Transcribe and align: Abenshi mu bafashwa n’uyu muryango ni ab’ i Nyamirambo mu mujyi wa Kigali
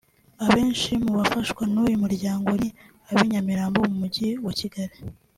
Abenshi 0.45 0.91
mu 1.03 1.11
bafashwa 1.17 1.63
n’uyu 1.73 1.97
muryango 2.03 2.49
ni 2.61 2.69
ab’ 3.09 3.17
i 3.23 3.25
Nyamirambo 3.31 3.77
mu 3.89 3.95
mujyi 4.01 4.27
wa 4.45 4.53
Kigali 4.59 4.95